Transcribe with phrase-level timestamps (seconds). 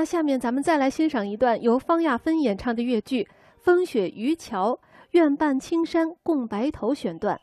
[0.00, 3.24] 那下面咱们再来欣赏一段由方亚芬演唱的越剧
[3.58, 4.72] 《风雪渔樵》，
[5.10, 7.38] 愿伴青山共白头选段。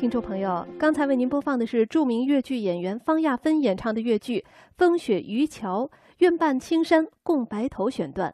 [0.00, 4.38] 听众朋友，刚才为您播放的是著名越剧演员方亚芬演唱的越剧
[4.78, 5.84] 《风雪渔樵》，
[6.20, 8.28] 愿伴青山共白头选段。